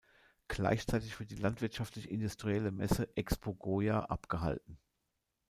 [0.47, 4.79] Gleichzeitig wird die landwirtschaftlich-industrielle Messe "Expo-Goya" abgehalten.